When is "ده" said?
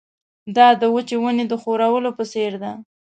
2.63-2.71